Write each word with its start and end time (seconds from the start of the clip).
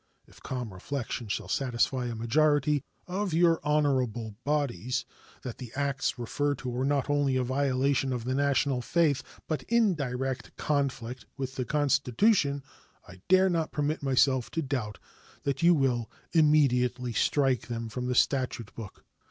If 0.25 0.41
calm 0.41 0.73
reflection 0.73 1.27
shall 1.27 1.47
satisfy 1.47 2.07
a 2.07 2.15
majority 2.15 2.81
of 3.05 3.35
your 3.35 3.59
honorable 3.63 4.35
bodies 4.43 5.05
that 5.43 5.59
the 5.59 5.71
acts 5.75 6.17
referred 6.17 6.57
to 6.57 6.75
are 6.75 6.83
not 6.83 7.07
only 7.07 7.35
a 7.35 7.43
violation 7.43 8.11
of 8.11 8.23
the 8.23 8.33
national 8.33 8.81
faith, 8.81 9.21
but 9.47 9.61
in 9.69 9.93
direct 9.93 10.57
conflict 10.57 11.27
with 11.37 11.53
the 11.53 11.65
Constitution, 11.65 12.63
I 13.07 13.21
dare 13.29 13.47
not 13.47 13.71
permit 13.71 14.01
myself 14.01 14.49
to 14.57 14.63
doubt 14.63 14.97
that 15.43 15.61
you 15.61 15.75
will 15.75 16.09
immediately 16.33 17.13
strike 17.13 17.67
them 17.67 17.87
from 17.87 18.07
the 18.07 18.15
statute 18.15 18.73
book. 18.73 19.05